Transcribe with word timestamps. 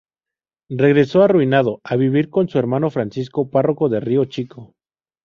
Regresó, 0.71 1.21
arruinado, 1.21 1.79
a 1.83 1.95
vivir 1.95 2.31
con 2.31 2.49
su 2.49 2.57
hermano 2.57 2.89
Francisco, 2.89 3.51
párroco 3.51 3.87
de 3.87 3.99
Río 3.99 4.25
Chico. 4.25 4.73